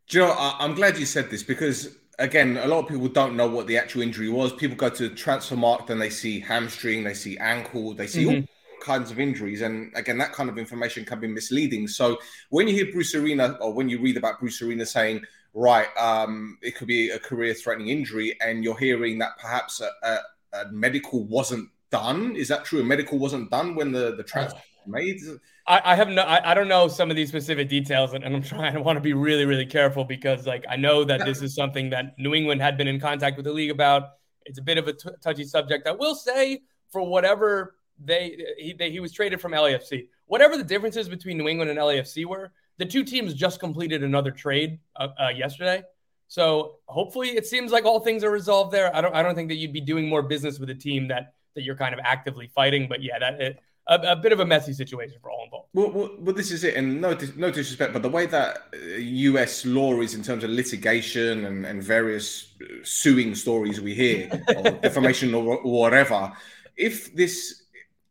Joe, 0.06 0.34
I'm 0.36 0.74
glad 0.74 0.98
you 0.98 1.06
said 1.06 1.30
this 1.30 1.42
because 1.42 1.96
again, 2.18 2.58
a 2.58 2.66
lot 2.66 2.80
of 2.80 2.88
people 2.88 3.08
don't 3.08 3.36
know 3.36 3.48
what 3.48 3.66
the 3.66 3.78
actual 3.78 4.02
injury 4.02 4.28
was. 4.28 4.52
People 4.52 4.76
go 4.76 4.90
to 4.90 5.10
Transfermarkt, 5.10 5.86
then 5.86 5.98
they 5.98 6.10
see 6.10 6.40
hamstring, 6.40 7.04
they 7.04 7.14
see 7.14 7.38
ankle, 7.38 7.94
they 7.94 8.06
see 8.06 8.24
mm-hmm. 8.24 8.40
all 8.40 8.48
kinds 8.82 9.10
of 9.10 9.18
injuries, 9.18 9.62
and 9.62 9.92
again, 9.94 10.18
that 10.18 10.32
kind 10.32 10.50
of 10.50 10.58
information 10.58 11.04
can 11.04 11.20
be 11.20 11.28
misleading. 11.28 11.88
So 11.88 12.18
when 12.50 12.68
you 12.68 12.74
hear 12.74 12.92
Bruce 12.92 13.14
Arena 13.14 13.56
or 13.60 13.72
when 13.72 13.88
you 13.88 14.00
read 14.00 14.16
about 14.16 14.40
Bruce 14.40 14.60
Arena 14.60 14.84
saying, 14.84 15.22
"Right, 15.54 15.88
um, 15.96 16.58
it 16.60 16.76
could 16.76 16.88
be 16.88 17.10
a 17.10 17.18
career-threatening 17.18 17.88
injury," 17.88 18.36
and 18.40 18.62
you're 18.62 18.78
hearing 18.78 19.18
that 19.18 19.38
perhaps 19.38 19.80
a, 19.80 19.90
a, 20.02 20.18
a 20.52 20.72
medical 20.72 21.24
wasn't 21.24 21.70
done. 21.90 22.36
Is 22.36 22.48
that 22.48 22.64
true? 22.64 22.80
A 22.80 22.84
medical 22.84 23.18
wasn't 23.18 23.50
done 23.50 23.74
when 23.74 23.92
the 23.92 24.16
the 24.16 24.24
transfer 24.24 24.60
made. 24.86 25.20
I, 25.66 25.92
I, 25.92 25.94
have 25.94 26.08
no, 26.08 26.22
I, 26.22 26.50
I, 26.50 26.54
don't 26.54 26.66
know 26.66 26.88
some 26.88 27.08
of 27.08 27.14
these 27.14 27.28
specific 27.28 27.68
details, 27.68 28.14
and, 28.14 28.24
and 28.24 28.34
I'm 28.34 28.42
trying. 28.42 28.76
I 28.76 28.80
want 28.80 28.96
to 28.96 29.00
be 29.00 29.12
really, 29.12 29.44
really 29.44 29.66
careful 29.66 30.04
because, 30.04 30.44
like, 30.44 30.64
I 30.68 30.74
know 30.74 31.04
that 31.04 31.24
this 31.24 31.40
is 31.40 31.54
something 31.54 31.90
that 31.90 32.18
New 32.18 32.34
England 32.34 32.60
had 32.60 32.76
been 32.76 32.88
in 32.88 32.98
contact 32.98 33.36
with 33.36 33.46
the 33.46 33.52
league 33.52 33.70
about. 33.70 34.02
It's 34.44 34.58
a 34.58 34.62
bit 34.62 34.76
of 34.76 34.88
a 34.88 34.92
t- 34.92 35.10
touchy 35.22 35.44
subject. 35.44 35.86
I 35.86 35.92
will 35.92 36.16
say, 36.16 36.62
for 36.90 37.06
whatever 37.06 37.76
they 37.98 38.44
he, 38.58 38.72
they, 38.72 38.90
he 38.90 39.00
was 39.00 39.12
traded 39.12 39.40
from 39.40 39.52
LAFC. 39.52 40.08
Whatever 40.26 40.56
the 40.56 40.64
differences 40.64 41.08
between 41.08 41.38
New 41.38 41.48
England 41.48 41.70
and 41.70 41.78
LAFC 41.78 42.24
were, 42.24 42.52
the 42.78 42.86
two 42.86 43.04
teams 43.04 43.34
just 43.34 43.60
completed 43.60 44.02
another 44.02 44.30
trade 44.30 44.78
uh, 44.96 45.08
uh, 45.20 45.28
yesterday. 45.28 45.82
So 46.28 46.76
hopefully, 46.86 47.30
it 47.30 47.46
seems 47.46 47.72
like 47.72 47.84
all 47.84 48.00
things 48.00 48.24
are 48.24 48.30
resolved 48.30 48.72
there. 48.72 48.94
I 48.96 49.00
don't, 49.00 49.14
I 49.14 49.22
don't 49.22 49.34
think 49.34 49.48
that 49.48 49.56
you'd 49.56 49.72
be 49.72 49.82
doing 49.82 50.08
more 50.08 50.22
business 50.22 50.58
with 50.58 50.70
a 50.70 50.74
team 50.74 51.08
that 51.08 51.34
that 51.54 51.62
you're 51.62 51.76
kind 51.76 51.92
of 51.92 52.00
actively 52.02 52.48
fighting. 52.54 52.88
But 52.88 53.02
yeah, 53.02 53.18
that 53.18 53.40
it, 53.40 53.58
a, 53.86 53.94
a, 54.12 54.16
bit 54.16 54.32
of 54.32 54.40
a 54.40 54.46
messy 54.46 54.72
situation 54.72 55.18
for 55.20 55.30
all 55.30 55.44
involved. 55.44 55.68
Well, 55.74 55.90
well, 55.90 56.10
well, 56.18 56.34
this 56.34 56.50
is 56.50 56.64
it, 56.64 56.76
and 56.76 57.00
no, 57.00 57.16
no 57.36 57.50
disrespect, 57.50 57.92
but 57.92 58.02
the 58.02 58.08
way 58.08 58.26
that 58.26 58.62
U.S. 58.98 59.66
Uh, 59.66 59.70
law 59.70 60.00
is 60.00 60.14
in 60.14 60.22
terms 60.22 60.44
of 60.44 60.50
litigation 60.50 61.44
and, 61.44 61.66
and 61.66 61.82
various 61.82 62.52
uh, 62.62 62.66
suing 62.82 63.34
stories 63.34 63.80
we 63.80 63.94
hear, 63.94 64.30
or 64.56 64.70
defamation 64.70 65.34
or, 65.34 65.58
or 65.58 65.80
whatever, 65.80 66.32
if 66.76 67.14
this 67.14 67.61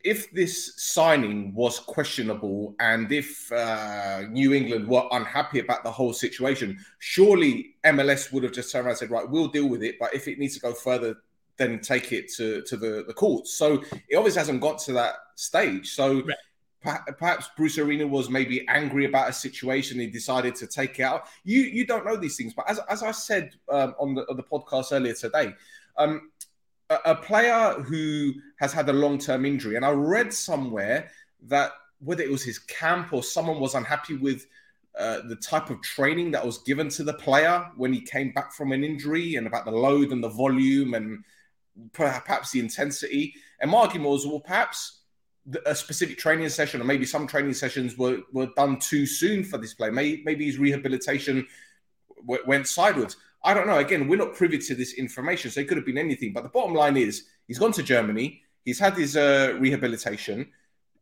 if 0.04 0.32
this 0.32 0.74
signing 0.78 1.54
was 1.54 1.80
questionable 1.80 2.76
and 2.80 3.12
if 3.12 3.52
uh, 3.52 4.22
New 4.30 4.54
England 4.54 4.88
were 4.88 5.08
unhappy 5.12 5.60
about 5.60 5.84
the 5.84 5.92
whole 5.92 6.14
situation, 6.14 6.78
surely 7.00 7.76
MLS 7.86 8.32
would 8.32 8.44
have 8.44 8.52
just 8.52 8.72
turned 8.72 8.86
around 8.86 8.92
and 8.92 9.00
said, 9.00 9.12
right, 9.12 9.30
we'll 9.30 9.48
deal 9.48 9.68
with 9.68 9.84
it. 9.84 9.98
But 10.00 10.14
if 10.14 10.28
it 10.28 10.40
needs 10.40 10.56
to 10.56 10.62
go 10.62 10.74
further 10.74 11.18
then 11.62 11.80
take 11.80 12.12
it 12.12 12.32
to, 12.34 12.62
to 12.64 12.76
the, 12.76 13.04
the 13.08 13.14
courts. 13.14 13.54
So 13.54 13.84
it 14.10 14.16
obviously 14.16 14.40
hasn't 14.40 14.62
got 14.62 14.80
to 14.80 14.94
that 14.94 15.16
stage. 15.36 15.92
So 15.94 16.24
right. 16.84 17.00
perhaps 17.18 17.50
Bruce 17.56 17.78
Arena 17.78 18.08
was 18.08 18.30
maybe 18.30 18.68
angry 18.68 19.06
about 19.06 19.30
a 19.30 19.34
situation. 19.34 20.00
He 20.00 20.08
decided 20.08 20.56
to 20.56 20.68
take 20.68 21.00
it 21.00 21.04
out. 21.04 21.28
You 21.44 21.62
you 21.62 21.86
don't 21.86 22.06
know 22.06 22.16
these 22.16 22.36
things, 22.36 22.54
but 22.54 22.70
as, 22.70 22.80
as 22.90 23.04
I 23.04 23.12
said 23.12 23.52
um, 23.70 23.94
on, 24.00 24.16
the, 24.16 24.28
on 24.30 24.38
the 24.38 24.44
podcast 24.44 24.92
earlier 24.92 25.14
today, 25.14 25.54
um, 25.98 26.32
a, 27.06 27.16
player 27.16 27.74
who 27.82 28.34
has 28.60 28.74
had 28.74 28.90
a 28.90 28.94
long 28.94 29.18
term 29.18 29.46
injury, 29.46 29.76
and 29.76 29.86
I 29.86 29.92
read 29.92 30.34
somewhere 30.34 31.10
that 31.44 31.72
whether 32.00 32.24
it 32.24 32.32
was 32.32 32.44
his 32.44 32.60
camp 32.60 33.14
or 33.14 33.24
someone 33.24 33.60
was 33.60 33.76
unhappy 33.76 34.18
with 34.18 34.46
uh, 34.98 35.22
the 35.28 35.36
type 35.38 35.70
of 35.70 35.82
training 35.82 36.32
that 36.32 36.46
was 36.46 36.58
given 36.60 36.90
to 36.90 37.04
the 37.04 37.14
player 37.14 37.66
when 37.78 37.94
he 37.94 38.02
came 38.02 38.32
back 38.34 38.54
from 38.54 38.72
an 38.72 38.84
injury 38.84 39.36
and 39.36 39.48
about 39.48 39.66
the 39.66 39.72
load 39.72 40.12
and 40.12 40.24
the 40.24 40.30
volume 40.30 40.94
and 40.94 41.24
perhaps 41.94 42.52
the 42.52 42.60
intensity. 42.60 43.34
And 43.62 43.72
my 43.72 43.80
argument 43.80 44.10
was, 44.10 44.28
well, 44.28 44.40
perhaps 44.40 45.00
a 45.66 45.74
specific 45.74 46.18
training 46.18 46.50
session 46.50 46.82
or 46.82 46.84
maybe 46.84 47.06
some 47.06 47.26
training 47.26 47.54
sessions 47.54 47.98
were, 47.98 48.20
were 48.34 48.50
done 48.56 48.78
too 48.78 49.06
soon 49.06 49.44
for 49.44 49.58
this 49.58 49.74
player. 49.74 49.92
Maybe, 49.92 50.22
maybe 50.26 50.46
his 50.46 50.58
rehabilitation 50.58 51.48
w- 52.18 52.44
went 52.46 52.68
sideways. 52.68 53.16
I 53.44 53.54
don't 53.54 53.68
know. 53.68 53.78
Again, 53.78 54.08
we're 54.08 54.18
not 54.18 54.36
privy 54.36 54.58
to 54.60 54.76
this 54.76 54.94
information, 54.94 55.50
so 55.52 55.60
it 55.62 55.68
could 55.68 55.78
have 55.78 55.86
been 55.86 55.98
anything. 55.98 56.34
But 56.34 56.44
the 56.44 56.50
bottom 56.50 56.76
line 56.76 56.98
is, 56.98 57.26
he's 57.48 57.60
gone 57.60 57.72
to 57.74 57.84
Germany. 57.84 58.42
He's 58.66 58.80
had 58.80 58.96
his 58.96 59.18
uh, 59.18 59.56
rehabilitation. 59.60 60.50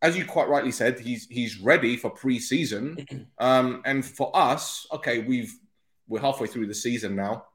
As 0.02 0.18
you 0.18 0.26
quite 0.26 0.48
rightly 0.48 0.72
said, 0.72 1.00
he's 1.00 1.28
he's 1.28 1.60
ready 1.60 1.98
for 1.98 2.10
pre-season. 2.10 3.06
Um, 3.40 3.82
and 3.86 4.04
for 4.04 4.36
us, 4.36 4.86
okay, 4.92 5.20
we've 5.20 5.54
we're 6.10 6.20
halfway 6.20 6.48
through 6.48 6.68
the 6.68 6.74
season 6.74 7.16
now. 7.16 7.46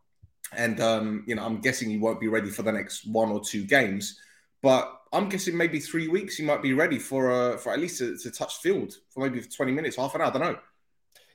And 0.57 0.81
um, 0.81 1.25
you 1.27 1.35
know, 1.35 1.45
I'm 1.45 1.61
guessing 1.61 1.91
he 1.91 1.99
won't 1.99 2.21
be 2.21 2.29
ready 2.29 2.49
for 2.49 2.63
the 2.63 2.73
next 2.73 3.07
one 3.07 3.31
or 3.31 3.41
two 3.41 3.65
games, 3.65 4.19
but 4.63 5.03
I'm 5.13 5.29
guessing 5.29 5.57
maybe 5.57 5.79
three 5.79 6.09
weeks 6.09 6.37
he 6.37 6.45
might 6.45 6.63
be 6.63 6.73
ready 6.73 6.99
for 6.99 7.31
uh, 7.31 7.57
for 7.59 7.73
at 7.73 7.81
least 7.81 7.99
to, 7.99 8.17
to 8.17 8.31
touch 8.31 8.57
field 8.57 8.95
for 9.11 9.21
maybe 9.21 9.43
20 9.43 9.73
minutes, 9.73 9.97
half 9.97 10.15
an 10.15 10.23
hour. 10.23 10.29
I 10.29 10.31
don't 10.31 10.43
know. 10.43 10.59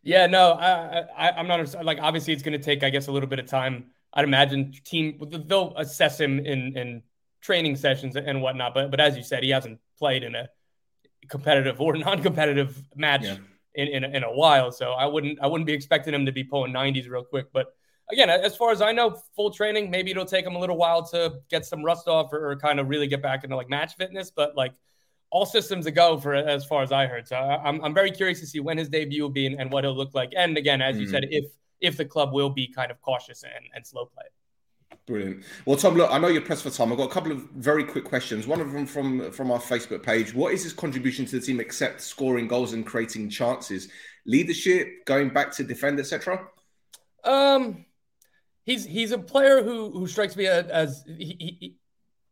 Yeah, 0.01 0.27
no, 0.27 0.53
I, 0.53 1.03
I, 1.17 1.39
am 1.39 1.47
not 1.47 1.83
like 1.83 1.99
obviously 2.01 2.33
it's 2.33 2.43
going 2.43 2.57
to 2.57 2.63
take 2.63 2.83
I 2.83 2.89
guess 2.89 3.07
a 3.07 3.11
little 3.11 3.29
bit 3.29 3.39
of 3.39 3.47
time. 3.47 3.91
I'd 4.13 4.23
imagine 4.23 4.73
team 4.85 5.19
they'll 5.45 5.73
assess 5.77 6.19
him 6.19 6.39
in 6.39 6.77
in 6.77 7.03
training 7.41 7.75
sessions 7.75 8.15
and 8.15 8.41
whatnot. 8.41 8.73
But 8.73 8.91
but 8.91 8.99
as 8.99 9.17
you 9.17 9.23
said, 9.23 9.43
he 9.43 9.49
hasn't 9.49 9.79
played 9.97 10.23
in 10.23 10.35
a 10.35 10.49
competitive 11.27 11.79
or 11.81 11.95
non-competitive 11.97 12.81
match 12.95 13.23
yeah. 13.23 13.37
in, 13.75 13.87
in, 13.87 14.03
in 14.15 14.23
a 14.23 14.31
while. 14.31 14.71
So 14.71 14.91
I 14.91 15.05
wouldn't 15.05 15.39
I 15.41 15.47
wouldn't 15.47 15.67
be 15.67 15.73
expecting 15.73 16.13
him 16.13 16.25
to 16.25 16.31
be 16.31 16.43
pulling 16.43 16.73
90s 16.73 17.09
real 17.09 17.23
quick. 17.23 17.47
But 17.51 17.73
again, 18.11 18.29
as 18.29 18.55
far 18.55 18.71
as 18.71 18.81
I 18.81 18.91
know, 18.91 19.21
full 19.35 19.51
training. 19.51 19.91
Maybe 19.91 20.11
it'll 20.11 20.25
take 20.25 20.45
him 20.45 20.55
a 20.55 20.59
little 20.59 20.77
while 20.77 21.05
to 21.07 21.39
get 21.49 21.65
some 21.65 21.83
rust 21.83 22.07
off 22.07 22.31
or, 22.33 22.51
or 22.51 22.55
kind 22.55 22.79
of 22.79 22.89
really 22.89 23.07
get 23.07 23.21
back 23.21 23.43
into 23.43 23.55
like 23.55 23.69
match 23.69 23.95
fitness. 23.95 24.31
But 24.31 24.55
like 24.55 24.73
all 25.31 25.45
systems 25.45 25.85
a 25.85 25.91
go 25.91 26.17
for 26.17 26.33
as 26.33 26.65
far 26.65 26.81
as 26.81 26.91
I 26.91 27.05
heard. 27.05 27.27
So 27.27 27.35
I'm 27.35 27.83
I'm 27.83 27.93
very 27.93 28.11
curious 28.11 28.39
to 28.39 28.47
see 28.47 28.59
when 28.59 28.77
his 28.77 28.89
debut 28.89 29.21
will 29.21 29.29
be 29.29 29.45
and, 29.45 29.59
and 29.59 29.71
what 29.71 29.83
it'll 29.85 29.95
look 29.95 30.13
like. 30.13 30.33
And 30.35 30.57
again, 30.57 30.81
as 30.81 30.95
mm. 30.95 31.01
you 31.01 31.07
said, 31.07 31.25
if 31.29 31.45
if 31.81 31.97
the 31.97 32.05
club 32.05 32.33
will 32.33 32.49
be 32.49 32.67
kind 32.67 32.91
of 32.91 33.01
cautious 33.01 33.43
and, 33.43 33.65
and 33.73 33.85
slow 33.85 34.05
play. 34.05 34.25
Brilliant. 35.05 35.43
Well, 35.65 35.77
Tom, 35.77 35.95
look, 35.95 36.11
I 36.11 36.19
know 36.19 36.27
you're 36.27 36.41
pressed 36.41 36.63
for 36.63 36.69
time. 36.69 36.91
I've 36.91 36.97
got 36.97 37.09
a 37.09 37.13
couple 37.13 37.31
of 37.31 37.41
very 37.55 37.83
quick 37.83 38.03
questions. 38.03 38.45
One 38.45 38.61
of 38.61 38.71
them 38.71 38.85
from 38.85 39.31
from 39.31 39.51
our 39.51 39.59
Facebook 39.59 40.03
page. 40.03 40.33
What 40.33 40.53
is 40.53 40.63
his 40.63 40.73
contribution 40.73 41.25
to 41.25 41.39
the 41.39 41.45
team 41.45 41.59
except 41.59 42.01
scoring 42.01 42.47
goals 42.47 42.73
and 42.73 42.85
creating 42.85 43.29
chances? 43.29 43.89
Leadership, 44.25 45.05
going 45.05 45.29
back 45.29 45.51
to 45.53 45.63
defend, 45.63 45.99
etc. 45.99 46.47
Um, 47.23 47.85
he's 48.65 48.85
he's 48.85 49.11
a 49.11 49.17
player 49.17 49.63
who 49.63 49.91
who 49.91 50.07
strikes 50.07 50.35
me 50.35 50.45
as 50.45 51.03
he, 51.07 51.57
he 51.59 51.75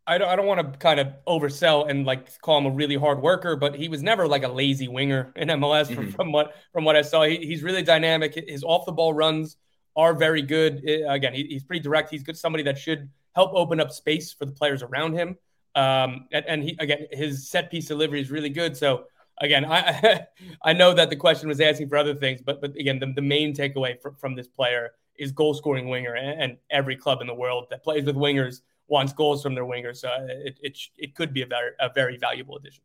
I 0.07 0.17
don't, 0.17 0.29
I 0.29 0.35
don't 0.37 0.45
want 0.45 0.73
to 0.73 0.79
kind 0.79 0.99
of 1.01 1.09
oversell 1.27 1.89
and 1.89 2.05
like 2.05 2.39
call 2.41 2.57
him 2.57 2.65
a 2.65 2.71
really 2.71 2.95
hard 2.95 3.21
worker, 3.21 3.57
but 3.57 3.75
he 3.75 3.89
was 3.89 4.01
never 4.01 4.25
like 4.25 4.43
a 4.43 4.47
lazy 4.47 4.87
winger 4.87 5.33
in 5.35 5.49
MLS 5.49 5.93
from, 5.93 6.05
mm-hmm. 6.05 6.15
from 6.15 6.31
what 6.31 6.55
from 6.71 6.85
what 6.85 6.95
I 6.95 7.01
saw. 7.01 7.23
He, 7.23 7.37
he's 7.45 7.61
really 7.61 7.83
dynamic. 7.83 8.33
His 8.47 8.63
off 8.63 8.85
the 8.85 8.93
ball 8.93 9.13
runs 9.13 9.57
are 9.97 10.13
very 10.13 10.41
good. 10.41 10.83
Again, 11.07 11.33
he, 11.33 11.43
he's 11.43 11.65
pretty 11.65 11.81
direct. 11.81 12.09
He's 12.09 12.23
good, 12.23 12.37
somebody 12.37 12.63
that 12.63 12.77
should 12.77 13.09
help 13.35 13.51
open 13.53 13.81
up 13.81 13.91
space 13.91 14.31
for 14.31 14.45
the 14.45 14.51
players 14.51 14.81
around 14.81 15.13
him. 15.13 15.37
Um, 15.75 16.27
and, 16.31 16.45
and 16.47 16.63
he 16.63 16.77
again, 16.79 17.07
his 17.11 17.49
set 17.49 17.69
piece 17.69 17.87
delivery 17.87 18.21
is 18.21 18.31
really 18.31 18.49
good. 18.49 18.77
So 18.77 19.05
again, 19.41 19.65
I 19.65 20.25
I 20.63 20.71
know 20.71 20.93
that 20.93 21.09
the 21.09 21.17
question 21.17 21.49
was 21.49 21.59
asking 21.59 21.89
for 21.89 21.97
other 21.97 22.15
things, 22.15 22.41
but 22.41 22.61
but 22.61 22.75
again, 22.77 22.99
the, 22.99 23.11
the 23.13 23.21
main 23.21 23.53
takeaway 23.53 24.01
from, 24.01 24.15
from 24.15 24.35
this 24.35 24.47
player 24.47 24.91
is 25.19 25.33
goal 25.33 25.53
scoring 25.53 25.89
winger, 25.89 26.13
and, 26.13 26.41
and 26.41 26.57
every 26.69 26.95
club 26.95 27.19
in 27.19 27.27
the 27.27 27.33
world 27.33 27.65
that 27.71 27.83
plays 27.83 28.05
with 28.05 28.15
wingers 28.15 28.61
wants 28.87 29.13
goals 29.13 29.43
from 29.43 29.55
their 29.55 29.65
wingers. 29.65 29.97
So 29.97 30.09
it, 30.29 30.57
it, 30.61 30.77
it 30.97 31.15
could 31.15 31.33
be 31.33 31.41
a 31.41 31.45
very, 31.45 31.71
a 31.79 31.89
very 31.93 32.17
valuable 32.17 32.57
addition. 32.57 32.83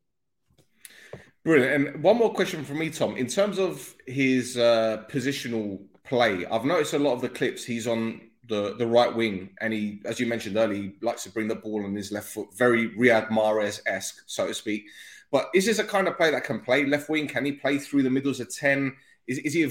Brilliant. 1.45 1.89
And 1.89 2.03
one 2.03 2.17
more 2.19 2.33
question 2.33 2.65
from 2.65 2.79
me, 2.79 2.91
Tom. 2.91 3.17
In 3.17 3.27
terms 3.27 3.59
of 3.59 3.95
his 4.07 4.57
uh, 4.57 5.05
positional 5.11 5.83
play, 6.05 6.47
I've 6.47 6.65
noticed 6.65 6.95
a 6.95 6.99
lot 6.99 7.15
of 7.15 7.21
the 7.21 7.29
clips 7.29 7.65
he's 7.65 7.87
on 7.87 8.21
the, 8.49 8.75
the 8.77 8.87
right 8.87 9.13
wing, 9.15 9.51
and 9.61 9.73
he, 9.73 10.03
as 10.05 10.21
you 10.21 10.27
mentioned 10.27 10.57
earlier, 10.57 10.83
he 10.83 10.93
likes 11.01 11.23
to 11.25 11.31
bring 11.31 11.49
the 11.49 11.57
ball 11.57 11.85
on 11.85 11.95
his 11.95 12.13
left 12.13 12.29
foot, 12.29 12.49
very 12.57 12.91
Riyad 12.91 13.29
Mahrez 13.29 13.81
esque, 13.87 14.23
so 14.27 14.47
to 14.47 14.55
speak. 14.55 14.85
But 15.31 15.49
is 15.55 15.65
this 15.65 15.79
a 15.79 15.85
kind 15.85 16.07
of 16.07 16.17
play 16.17 16.31
that 16.31 16.45
can 16.45 16.61
play 16.61 16.85
left 16.85 17.09
wing? 17.09 17.27
Can 17.27 17.45
he 17.45 17.53
play 17.53 17.79
through 17.79 18.03
the 18.03 18.11
middles 18.11 18.39
of 18.41 18.55
ten? 18.55 18.95
Is, 19.27 19.39
is 19.39 19.55
he 19.55 19.63
a, 19.63 19.69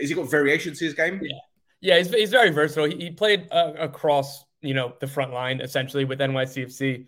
is 0.00 0.08
he 0.10 0.14
got 0.14 0.30
variation 0.30 0.74
to 0.74 0.84
his 0.84 0.94
game? 0.94 1.20
Yeah, 1.22 1.38
yeah, 1.80 1.98
he's, 1.98 2.10
he's 2.10 2.30
very 2.30 2.50
versatile. 2.50 2.84
He, 2.84 2.96
he 2.96 3.10
played 3.10 3.48
uh, 3.50 3.72
across 3.78 4.44
you 4.62 4.74
know, 4.74 4.94
the 5.00 5.06
front 5.06 5.32
line 5.32 5.60
essentially 5.60 6.04
with 6.04 6.20
NYCFC. 6.20 7.06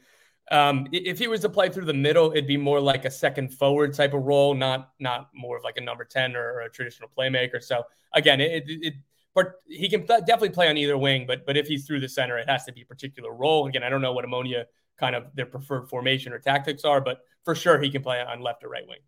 Um, 0.50 0.87
if 0.92 1.18
he 1.18 1.26
was 1.26 1.40
to 1.40 1.49
play 1.49 1.70
through 1.70 1.87
the 1.87 1.94
middle, 1.94 2.32
it'd 2.32 2.46
be 2.46 2.58
more 2.58 2.80
like 2.80 3.06
a 3.06 3.11
second 3.11 3.52
forward 3.54 3.94
type 3.94 4.12
of 4.12 4.23
role, 4.23 4.54
not 4.54 4.90
not 5.00 5.30
more 5.34 5.56
of 5.56 5.64
like 5.64 5.78
a 5.78 5.80
number 5.80 6.04
ten 6.04 6.37
or, 6.37 6.61
a 6.61 6.70
traditional 6.70 7.08
playmaker. 7.16 7.62
So 7.62 7.84
again, 8.12 8.40
it, 8.40 8.64
it, 8.66 8.94
but 9.34 9.54
he 9.66 9.88
can 9.88 10.04
definitely 10.04 10.50
play 10.50 10.68
on 10.68 10.76
either 10.76 10.99
wing. 10.99 11.25
But 11.26 11.46
but 11.46 11.56
if 11.56 11.66
he's 11.66 11.87
through 11.87 12.00
the 12.00 12.08
center, 12.08 12.37
it 12.37 12.49
has 12.49 12.64
to 12.64 12.73
be 12.73 12.82
a 12.82 12.84
particular 12.84 13.32
role. 13.32 13.66
Again, 13.66 13.82
I 13.82 13.88
don't 13.88 14.02
know 14.02 14.12
what 14.12 14.26
Omonia 14.26 14.64
kind 14.99 15.16
of 15.16 15.25
their 15.34 15.46
preferred 15.46 15.88
formation 15.88 16.32
or 16.32 16.38
tactics 16.38 16.84
are, 16.84 17.00
but 17.00 17.20
for 17.44 17.54
sure 17.54 17.80
he 17.80 17.90
can 17.90 18.02
play 18.02 18.20
on 18.20 18.40
left 18.40 18.64
or 18.64 18.68
right 18.68 18.87
wing. 18.87 19.00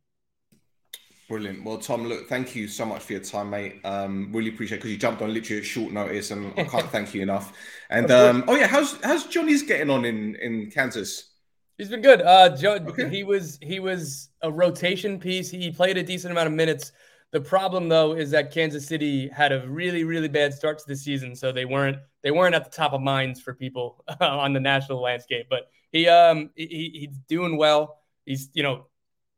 Brilliant. 1.29 1.65
Well, 1.65 1.79
Tom, 1.79 2.05
look, 2.05 2.29
thank 2.29 2.55
you 2.55 2.69
so 2.69 2.87
much 2.87 3.03
for 3.03 3.15
your 3.15 3.23
time, 3.23 3.51
mate. 3.51 3.81
Um, 3.85 4.31
really 4.33 4.51
appreciate 4.51 4.79
because 4.79 4.93
you 4.93 4.97
jumped 4.97 5.23
on 5.23 5.35
literally 5.35 5.61
at 5.61 5.67
short 5.67 5.93
notice, 5.93 6.31
and 6.31 6.53
I 6.57 6.63
can't 6.63 6.87
thank 6.93 7.15
you 7.15 7.23
enough. 7.23 7.53
And 7.91 8.13
um, 8.13 8.45
oh 8.47 8.55
yeah, 8.55 8.69
how's 8.69 9.01
how's 9.03 9.27
Johnny's 9.27 9.63
getting 9.63 9.91
on 9.91 10.05
in 10.05 10.37
in 10.37 10.71
Kansas? 10.71 11.31
He's 11.79 11.89
been 11.89 12.01
good. 12.01 12.23
Uh, 12.23 12.57
Joe, 12.57 12.75
okay. 12.75 13.09
he 13.09 13.25
was 13.25 13.59
he 13.61 13.81
was 13.81 14.29
a 14.43 14.53
rotation 14.53 15.19
piece. 15.19 15.51
He 15.51 15.71
played 15.73 15.97
a 15.97 16.03
decent 16.03 16.31
amount 16.31 16.47
of 16.47 16.53
minutes. 16.53 16.93
The 17.33 17.41
problem 17.41 17.89
though 17.89 18.13
is 18.13 18.31
that 18.31 18.53
Kansas 18.53 18.87
City 18.87 19.29
had 19.29 19.51
a 19.51 19.67
really 19.69 20.05
really 20.05 20.29
bad 20.29 20.55
start 20.55 20.79
to 20.79 20.85
the 20.87 20.97
season, 20.97 21.35
so 21.35 21.51
they 21.51 21.65
weren't 21.65 21.99
they 22.23 22.31
weren't 22.31 22.55
at 22.55 22.65
the 22.65 22.71
top 22.71 22.93
of 22.93 23.01
minds 23.01 23.41
for 23.41 23.53
people 23.53 24.05
on 24.21 24.53
the 24.53 24.61
national 24.61 25.03
landscape. 25.03 25.47
But 25.51 25.69
he 25.91 26.09
um 26.09 26.51
he, 26.55 27.09
he's 27.09 27.19
doing 27.29 27.57
well. 27.57 27.99
He's 28.25 28.49
you 28.55 28.63
know 28.63 28.87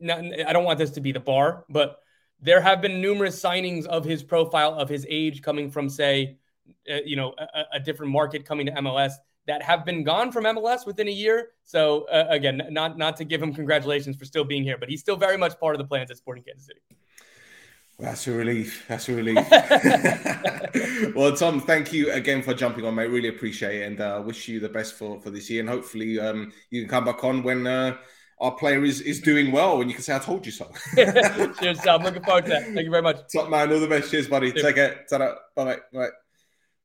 not, 0.00 0.18
I 0.18 0.52
don't 0.52 0.64
want 0.64 0.78
this 0.78 0.90
to 0.92 1.00
be 1.00 1.12
the 1.12 1.20
bar, 1.20 1.64
but 1.68 2.00
there 2.40 2.60
have 2.60 2.80
been 2.80 3.00
numerous 3.00 3.40
signings 3.40 3.86
of 3.86 4.04
his 4.04 4.22
profile, 4.22 4.74
of 4.74 4.88
his 4.88 5.06
age, 5.08 5.42
coming 5.42 5.70
from, 5.70 5.88
say, 5.88 6.38
uh, 6.90 6.98
you 7.04 7.16
know, 7.16 7.34
a, 7.38 7.64
a, 7.74 7.80
different 7.80 8.12
market 8.12 8.44
coming 8.44 8.66
to 8.66 8.72
MLS 8.72 9.12
that 9.46 9.62
have 9.62 9.84
been 9.84 10.04
gone 10.04 10.30
from 10.30 10.44
MLS 10.44 10.86
within 10.86 11.08
a 11.08 11.12
year. 11.12 11.48
So 11.64 12.04
uh, 12.04 12.26
again, 12.28 12.62
not 12.70 12.98
not 12.98 13.16
to 13.16 13.24
give 13.24 13.42
him 13.42 13.52
congratulations 13.54 14.16
for 14.16 14.24
still 14.24 14.44
being 14.44 14.62
here, 14.62 14.76
but 14.78 14.88
he's 14.88 15.00
still 15.00 15.16
very 15.16 15.36
much 15.36 15.58
part 15.58 15.74
of 15.74 15.78
the 15.78 15.86
plans 15.86 16.10
at 16.10 16.18
Sporting 16.18 16.44
Kansas 16.44 16.66
City. 16.66 16.80
That's 17.98 18.28
a 18.28 18.32
relief. 18.32 18.84
That's 18.86 19.08
a 19.08 19.14
relief. 19.14 19.44
well, 21.16 21.34
Tom, 21.34 21.60
thank 21.60 21.92
you 21.92 22.12
again 22.12 22.42
for 22.42 22.54
jumping 22.54 22.84
on, 22.84 22.94
mate. 22.94 23.10
Really 23.10 23.28
appreciate 23.28 23.82
it, 23.82 23.86
and 23.86 24.00
uh, 24.00 24.22
wish 24.24 24.46
you 24.46 24.60
the 24.60 24.68
best 24.68 24.94
for 24.94 25.20
for 25.20 25.30
this 25.30 25.50
year. 25.50 25.60
And 25.60 25.68
hopefully, 25.68 26.20
um, 26.20 26.52
you 26.70 26.82
can 26.82 26.88
come 26.88 27.04
back 27.04 27.24
on 27.24 27.42
when 27.42 27.66
uh, 27.66 27.96
our 28.40 28.52
player 28.52 28.84
is, 28.84 29.00
is 29.00 29.20
doing 29.20 29.50
well 29.50 29.80
and 29.80 29.90
you 29.90 29.94
can 29.94 30.04
say, 30.04 30.14
I 30.14 30.18
told 30.18 30.46
you 30.46 30.52
so. 30.52 30.70
Cheers, 30.94 31.82
Sam. 31.82 32.02
Looking 32.02 32.22
forward 32.22 32.44
to 32.44 32.50
that. 32.50 32.64
Thank 32.64 32.84
you 32.84 32.90
very 32.90 33.02
much. 33.02 33.20
Top 33.32 33.50
man. 33.50 33.72
All 33.72 33.80
the 33.80 33.88
best. 33.88 34.10
Cheers, 34.10 34.28
buddy. 34.28 34.52
Cheers. 34.52 34.64
Take 34.64 34.74
care. 34.76 35.04
ta 35.08 35.34
Bye. 35.56 35.78
Bye. 35.92 36.08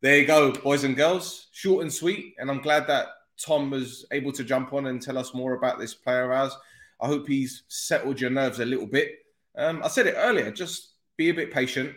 There 0.01 0.17
you 0.17 0.25
go, 0.25 0.51
boys 0.51 0.83
and 0.83 0.95
girls. 0.95 1.47
Short 1.51 1.83
and 1.83 1.93
sweet. 1.93 2.33
And 2.39 2.49
I'm 2.49 2.61
glad 2.61 2.87
that 2.87 3.07
Tom 3.37 3.69
was 3.69 4.05
able 4.11 4.31
to 4.33 4.43
jump 4.43 4.73
on 4.73 4.87
and 4.87 5.01
tell 5.01 5.17
us 5.17 5.33
more 5.33 5.53
about 5.53 5.79
this 5.79 5.93
player 5.93 6.25
of 6.25 6.31
ours. 6.31 6.57
I 6.99 7.07
hope 7.07 7.27
he's 7.27 7.63
settled 7.67 8.19
your 8.19 8.29
nerves 8.29 8.59
a 8.59 8.65
little 8.65 8.87
bit. 8.87 9.11
Um, 9.55 9.81
I 9.83 9.87
said 9.87 10.07
it 10.07 10.15
earlier, 10.17 10.51
just 10.51 10.93
be 11.17 11.29
a 11.29 11.33
bit 11.33 11.53
patient. 11.53 11.93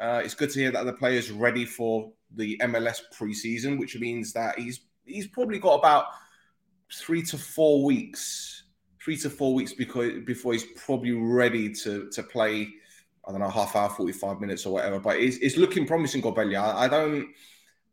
Uh, 0.00 0.22
it's 0.24 0.34
good 0.34 0.50
to 0.50 0.60
hear 0.60 0.70
that 0.72 0.84
the 0.84 0.92
player's 0.92 1.30
ready 1.30 1.64
for 1.64 2.12
the 2.34 2.58
MLS 2.62 3.00
preseason, 3.14 3.78
which 3.78 3.98
means 3.98 4.32
that 4.32 4.58
he's 4.58 4.80
he's 5.04 5.26
probably 5.26 5.58
got 5.58 5.74
about 5.74 6.06
three 6.92 7.22
to 7.22 7.38
four 7.38 7.84
weeks 7.84 8.63
three 9.04 9.16
to 9.18 9.28
four 9.28 9.54
weeks 9.54 9.72
because 9.72 10.24
before 10.24 10.54
he's 10.54 10.64
probably 10.64 11.12
ready 11.12 11.72
to 11.72 12.08
to 12.10 12.22
play. 12.22 12.68
I 13.26 13.30
don't 13.30 13.40
know, 13.40 13.48
half 13.48 13.74
hour, 13.74 13.88
forty 13.88 14.12
five 14.12 14.38
minutes 14.38 14.66
or 14.66 14.74
whatever. 14.74 15.00
But 15.00 15.16
it's, 15.16 15.38
it's 15.38 15.56
looking 15.56 15.86
promising, 15.86 16.20
Gobelia. 16.20 16.60
I, 16.60 16.84
I 16.84 16.88
don't. 16.88 17.28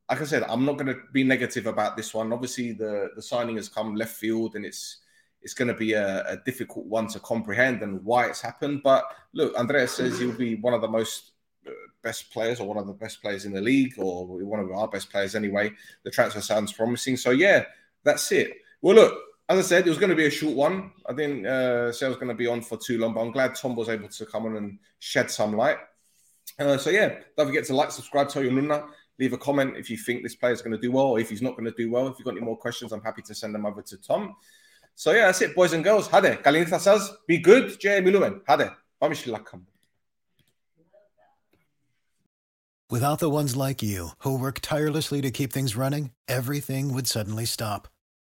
Like 0.09 0.19
I 0.19 0.25
said, 0.25 0.43
I'm 0.43 0.65
not 0.65 0.73
going 0.77 0.93
to 0.93 0.99
be 1.13 1.23
negative 1.23 1.67
about 1.67 1.95
this 1.95 2.13
one. 2.13 2.33
Obviously, 2.33 2.73
the 2.73 3.11
the 3.15 3.21
signing 3.21 3.55
has 3.55 3.69
come 3.69 3.95
left 3.95 4.17
field, 4.17 4.55
and 4.55 4.65
it's 4.65 4.97
it's 5.41 5.53
going 5.53 5.69
to 5.69 5.73
be 5.73 5.93
a, 5.93 6.23
a 6.27 6.37
difficult 6.45 6.85
one 6.85 7.07
to 7.07 7.19
comprehend 7.19 7.81
and 7.81 8.03
why 8.03 8.27
it's 8.27 8.41
happened. 8.41 8.81
But 8.83 9.05
look, 9.33 9.55
Andreas 9.55 9.93
says 9.93 10.19
he'll 10.19 10.33
be 10.33 10.55
one 10.55 10.73
of 10.73 10.81
the 10.81 10.87
most 10.87 11.31
uh, 11.65 11.71
best 12.03 12.31
players 12.31 12.59
or 12.59 12.67
one 12.67 12.77
of 12.77 12.87
the 12.87 12.93
best 12.93 13.21
players 13.21 13.45
in 13.45 13.53
the 13.53 13.61
league 13.61 13.93
or 13.97 14.27
one 14.27 14.59
of 14.59 14.71
our 14.71 14.87
best 14.87 15.09
players 15.09 15.33
anyway. 15.33 15.71
The 16.03 16.11
transfer 16.11 16.41
sounds 16.41 16.73
promising. 16.73 17.15
So 17.17 17.31
yeah, 17.31 17.63
that's 18.03 18.31
it. 18.31 18.51
Well, 18.81 18.95
look, 18.95 19.17
as 19.51 19.59
I 19.59 19.61
said, 19.67 19.85
it 19.85 19.89
was 19.89 19.97
going 19.97 20.11
to 20.11 20.15
be 20.15 20.27
a 20.27 20.31
short 20.31 20.55
one. 20.55 20.91
I 21.05 21.13
didn't 21.13 21.45
uh, 21.45 21.91
say 21.91 22.07
was 22.07 22.15
going 22.15 22.29
to 22.29 22.33
be 22.33 22.47
on 22.47 22.61
for 22.61 22.77
too 22.77 22.97
long, 22.97 23.13
but 23.13 23.21
I'm 23.21 23.31
glad 23.31 23.53
Tom 23.53 23.75
was 23.75 23.89
able 23.89 24.07
to 24.07 24.25
come 24.25 24.45
on 24.45 24.55
and 24.55 24.79
shed 24.99 25.29
some 25.29 25.57
light. 25.57 25.77
Uh, 26.57 26.77
so 26.77 26.89
yeah, 26.89 27.15
don't 27.35 27.47
forget 27.47 27.65
to 27.65 27.75
like, 27.75 27.91
subscribe, 27.91 28.29
tell 28.29 28.43
your 28.43 28.53
nuna, 28.53 28.87
leave 29.19 29.33
a 29.33 29.37
comment 29.37 29.75
if 29.75 29.89
you 29.89 29.97
think 29.97 30.23
this 30.23 30.35
player 30.35 30.53
is 30.53 30.61
going 30.61 30.71
to 30.71 30.77
do 30.77 30.91
well, 30.91 31.07
or 31.07 31.19
if 31.19 31.29
he's 31.29 31.41
not 31.41 31.57
going 31.57 31.65
to 31.65 31.75
do 31.75 31.91
well. 31.91 32.07
If 32.07 32.17
you've 32.17 32.25
got 32.25 32.37
any 32.37 32.45
more 32.45 32.57
questions, 32.57 32.93
I'm 32.93 33.01
happy 33.01 33.23
to 33.23 33.35
send 33.35 33.53
them 33.53 33.65
over 33.65 33.81
to 33.81 33.97
Tom. 33.97 34.35
So 34.95 35.11
yeah, 35.11 35.25
that's 35.25 35.41
it, 35.41 35.53
boys 35.53 35.73
and 35.73 35.83
girls. 35.83 36.07
Hade, 36.07 36.41
Kalinita 36.43 36.79
says, 36.79 37.11
be 37.27 37.37
good. 37.37 37.77
Jay 37.79 38.01
Milumen. 38.01 38.41
Hade, 38.47 38.69
Without 42.89 43.19
the 43.19 43.29
ones 43.29 43.55
like 43.55 43.81
you, 43.81 44.09
who 44.19 44.37
work 44.37 44.59
tirelessly 44.61 45.21
to 45.21 45.31
keep 45.31 45.51
things 45.51 45.75
running, 45.75 46.11
everything 46.27 46.93
would 46.93 47.07
suddenly 47.07 47.45
stop 47.45 47.87